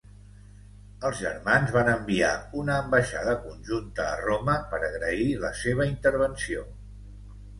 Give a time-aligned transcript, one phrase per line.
[1.09, 6.65] Els germans van enviar una ambaixada conjunta a Roma per agrair la seva intervenció.